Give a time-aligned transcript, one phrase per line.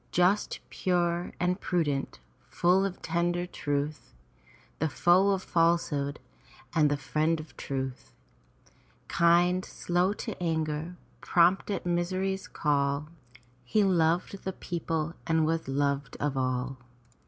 [0.11, 2.19] Just, pure, and prudent,
[2.49, 4.15] full of tender ruth,
[4.79, 6.19] The foe of falsehood
[6.73, 8.11] and the friend of truth;
[9.07, 13.09] Kind, slow to anger, prompt at misery's call.
[13.63, 16.79] He loved the people and was loved of all.